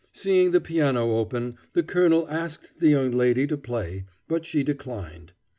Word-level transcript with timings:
Seeing 0.13 0.49
the 0.49 0.59
piano 0.59 1.17
open, 1.19 1.59
the 1.73 1.83
colonel 1.83 2.27
asked 2.27 2.79
the 2.79 2.89
young 2.89 3.11
lady 3.11 3.45
to 3.45 3.55
play, 3.55 4.05
but 4.27 4.47
she 4.47 4.63
declined. 4.63 5.33